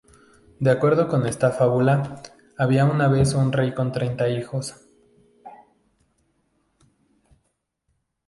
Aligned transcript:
De 0.59 0.71
acuerdo 0.71 1.07
con 1.07 1.27
esta 1.27 1.51
fábula 1.51 2.23
había 2.57 2.85
una 2.85 3.07
vez 3.07 3.35
un 3.35 3.51
rey 3.51 3.71
con 3.71 3.91
treinta 3.91 4.29
hijos. 4.29 4.81